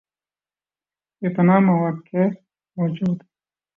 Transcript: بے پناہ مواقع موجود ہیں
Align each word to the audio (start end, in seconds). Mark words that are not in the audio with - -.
بے 1.19 1.27
پناہ 1.35 1.59
مواقع 1.67 2.23
موجود 2.77 3.17
ہیں 3.19 3.29